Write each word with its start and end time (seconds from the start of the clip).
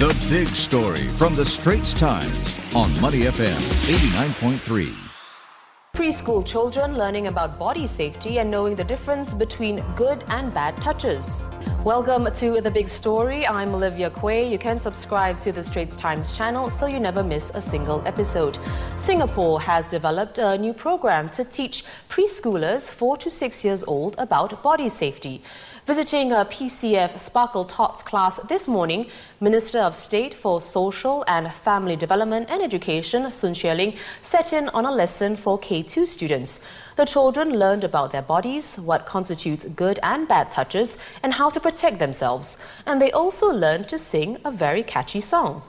The 0.00 0.26
big 0.30 0.48
story 0.48 1.08
from 1.08 1.34
the 1.34 1.44
Straits 1.44 1.92
Times 1.92 2.56
on 2.74 2.88
Money 3.02 3.24
FM 3.24 3.60
89.3. 3.84 4.94
Preschool 5.94 6.42
children 6.42 6.96
learning 6.96 7.26
about 7.26 7.58
body 7.58 7.86
safety 7.86 8.38
and 8.38 8.50
knowing 8.50 8.74
the 8.74 8.82
difference 8.82 9.34
between 9.34 9.84
good 9.96 10.24
and 10.28 10.54
bad 10.54 10.74
touches. 10.78 11.44
Welcome 11.84 12.30
to 12.30 12.60
The 12.60 12.70
Big 12.70 12.88
Story. 12.88 13.46
I'm 13.46 13.74
Olivia 13.74 14.10
Quay. 14.10 14.52
You 14.52 14.58
can 14.58 14.78
subscribe 14.78 15.40
to 15.40 15.50
the 15.50 15.64
Straits 15.64 15.96
Times 15.96 16.36
channel 16.36 16.68
so 16.68 16.84
you 16.84 17.00
never 17.00 17.24
miss 17.24 17.50
a 17.54 17.60
single 17.62 18.06
episode. 18.06 18.58
Singapore 18.96 19.58
has 19.62 19.88
developed 19.88 20.36
a 20.36 20.58
new 20.58 20.74
program 20.74 21.30
to 21.30 21.42
teach 21.42 21.86
preschoolers 22.10 22.90
4 22.90 23.16
to 23.16 23.30
6 23.30 23.64
years 23.64 23.82
old 23.84 24.14
about 24.18 24.62
body 24.62 24.90
safety. 24.90 25.42
Visiting 25.86 26.32
a 26.32 26.44
PCF 26.44 27.18
Sparkle 27.18 27.64
Tots 27.64 28.02
class 28.02 28.36
this 28.40 28.68
morning, 28.68 29.06
Minister 29.40 29.78
of 29.78 29.94
State 29.94 30.34
for 30.34 30.60
Social 30.60 31.24
and 31.26 31.50
Family 31.50 31.96
Development 31.96 32.46
and 32.50 32.62
Education, 32.62 33.32
Sun 33.32 33.54
Xueling, 33.54 33.96
set 34.20 34.52
in 34.52 34.68
on 34.68 34.84
a 34.84 34.92
lesson 34.92 35.34
for 35.34 35.58
K2 35.58 36.06
students. 36.06 36.60
The 36.96 37.06
children 37.06 37.58
learned 37.58 37.84
about 37.84 38.12
their 38.12 38.20
bodies, 38.20 38.78
what 38.78 39.06
constitutes 39.06 39.64
good 39.64 39.98
and 40.02 40.28
bad 40.28 40.50
touches, 40.50 40.98
and 41.22 41.32
how 41.32 41.48
to 41.48 41.58
protect 41.70 42.00
themselves. 42.00 42.58
And 42.84 43.00
they 43.00 43.12
also 43.12 43.46
learned 43.46 43.88
to 43.90 43.98
sing 43.98 44.38
a 44.44 44.50
very 44.50 44.82
catchy 44.82 45.20
song. 45.20 45.62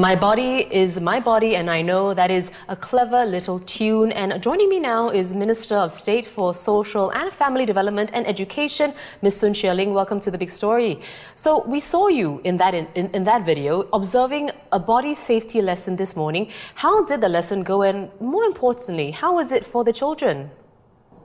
My 0.00 0.14
body 0.14 0.64
is 0.70 1.00
my 1.00 1.18
body, 1.18 1.56
and 1.56 1.68
I 1.68 1.82
know 1.82 2.14
that 2.14 2.30
is 2.30 2.52
a 2.68 2.76
clever 2.76 3.24
little 3.24 3.58
tune. 3.58 4.12
And 4.12 4.40
joining 4.40 4.68
me 4.68 4.78
now 4.78 5.08
is 5.08 5.34
Minister 5.34 5.74
of 5.74 5.90
State 5.90 6.24
for 6.24 6.54
Social 6.54 7.10
and 7.10 7.32
Family 7.32 7.66
Development 7.66 8.08
and 8.12 8.24
Education, 8.24 8.94
Ms. 9.22 9.38
Sun 9.38 9.54
Xueling. 9.54 9.94
Welcome 9.94 10.20
to 10.20 10.30
the 10.30 10.38
big 10.38 10.50
story. 10.50 11.00
So 11.34 11.66
we 11.66 11.80
saw 11.80 12.06
you 12.06 12.40
in 12.44 12.58
that 12.58 12.74
in, 12.74 12.86
in, 12.94 13.10
in 13.10 13.24
that 13.24 13.44
video 13.44 13.88
observing 13.92 14.52
a 14.70 14.78
body 14.78 15.14
safety 15.14 15.60
lesson 15.60 15.96
this 15.96 16.14
morning. 16.14 16.52
How 16.76 17.04
did 17.04 17.20
the 17.20 17.28
lesson 17.28 17.64
go, 17.64 17.82
and 17.82 18.08
more 18.20 18.44
importantly, 18.44 19.10
how 19.10 19.34
was 19.34 19.50
it 19.50 19.66
for 19.66 19.82
the 19.82 19.92
children? 19.92 20.48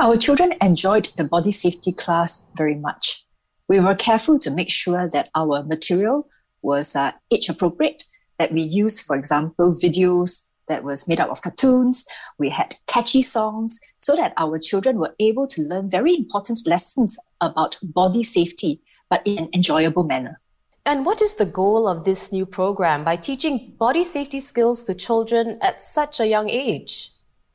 Our 0.00 0.16
children 0.16 0.54
enjoyed 0.60 1.12
the 1.16 1.22
body 1.22 1.52
safety 1.52 1.92
class 1.92 2.42
very 2.56 2.74
much. 2.74 3.26
We 3.68 3.78
were 3.78 3.94
careful 3.94 4.40
to 4.40 4.50
make 4.50 4.70
sure 4.70 5.08
that 5.12 5.30
our 5.36 5.62
material 5.62 6.28
was 6.62 6.96
uh, 6.96 7.12
age 7.30 7.48
appropriate 7.48 8.02
that 8.38 8.52
we 8.52 8.62
used, 8.62 9.02
for 9.02 9.16
example, 9.16 9.74
videos 9.74 10.46
that 10.68 10.84
was 10.84 11.06
made 11.08 11.20
up 11.20 11.30
of 11.30 11.42
cartoons. 11.42 12.04
We 12.38 12.48
had 12.50 12.76
catchy 12.86 13.22
songs 13.22 13.78
so 13.98 14.16
that 14.16 14.32
our 14.36 14.58
children 14.58 14.98
were 14.98 15.14
able 15.20 15.46
to 15.48 15.62
learn 15.62 15.90
very 15.90 16.16
important 16.16 16.66
lessons 16.66 17.18
about 17.40 17.78
body 17.82 18.22
safety, 18.22 18.82
but 19.08 19.22
in 19.24 19.38
an 19.38 19.48
enjoyable 19.54 20.04
manner. 20.04 20.40
And 20.84 21.04
what 21.04 21.20
is 21.20 21.34
the 21.34 21.46
goal 21.46 21.88
of 21.88 22.04
this 22.04 22.30
new 22.30 22.46
program 22.46 23.02
by 23.04 23.16
teaching 23.16 23.74
body 23.78 24.04
safety 24.04 24.38
skills 24.38 24.84
to 24.84 24.94
children 24.94 25.58
at 25.60 25.82
such 25.82 26.20
a 26.20 26.26
young 26.26 26.48
age? 26.48 27.10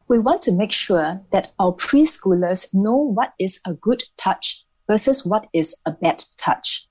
We 0.09 0.19
want 0.19 0.41
to 0.43 0.51
make 0.51 0.73
sure 0.73 1.21
that 1.31 1.53
our 1.57 1.71
preschoolers 1.71 2.73
know 2.73 2.95
what 2.95 3.33
is 3.39 3.61
a 3.65 3.73
good 3.73 4.03
touch 4.17 4.65
versus 4.85 5.25
what 5.25 5.47
is 5.53 5.77
a 5.85 5.91
bad 5.91 6.25
touch. 6.37 6.85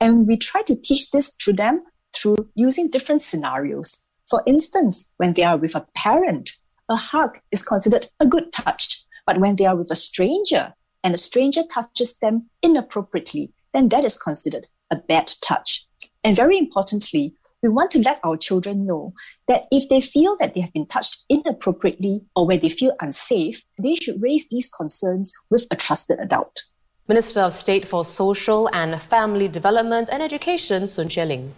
And 0.00 0.28
we 0.28 0.36
try 0.36 0.62
to 0.62 0.76
teach 0.76 1.10
this 1.10 1.34
to 1.38 1.52
them 1.52 1.82
through 2.22 2.48
using 2.54 2.88
different 2.88 3.22
scenarios. 3.22 4.06
For 4.30 4.42
instance, 4.46 5.10
when 5.16 5.32
they 5.32 5.42
are 5.42 5.56
with 5.56 5.74
a 5.74 5.86
parent, 5.96 6.52
a 6.88 6.96
hug 6.96 7.38
is 7.50 7.64
considered 7.64 8.06
a 8.20 8.26
good 8.26 8.52
touch. 8.52 9.04
But 9.26 9.38
when 9.38 9.56
they 9.56 9.66
are 9.66 9.76
with 9.76 9.90
a 9.90 9.96
stranger 9.96 10.74
and 11.04 11.14
a 11.14 11.18
stranger 11.18 11.62
touches 11.72 12.18
them 12.18 12.48
inappropriately, 12.62 13.52
then 13.72 13.88
that 13.88 14.04
is 14.04 14.16
considered 14.16 14.66
a 14.90 14.96
bad 14.96 15.32
touch. 15.42 15.86
And 16.24 16.36
very 16.36 16.56
importantly, 16.58 17.34
we 17.62 17.68
want 17.68 17.90
to 17.92 18.00
let 18.00 18.20
our 18.24 18.36
children 18.36 18.86
know 18.86 19.14
that 19.46 19.66
if 19.70 19.88
they 19.88 20.00
feel 20.00 20.36
that 20.38 20.54
they 20.54 20.60
have 20.60 20.72
been 20.72 20.86
touched 20.86 21.24
inappropriately 21.28 22.22
or 22.34 22.46
where 22.46 22.58
they 22.58 22.68
feel 22.68 22.92
unsafe, 23.00 23.62
they 23.78 23.94
should 23.94 24.20
raise 24.20 24.48
these 24.48 24.68
concerns 24.68 25.32
with 25.48 25.66
a 25.70 25.76
trusted 25.76 26.18
adult. 26.18 26.64
Minister 27.08 27.40
of 27.40 27.52
State 27.52 27.86
for 27.86 28.04
Social 28.04 28.68
and 28.72 29.00
Family 29.02 29.48
Development 29.48 30.08
and 30.10 30.22
Education, 30.22 30.88
Sun 30.88 31.08
Xueling. 31.08 31.50